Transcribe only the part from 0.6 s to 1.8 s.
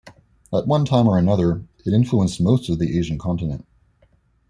one time or another,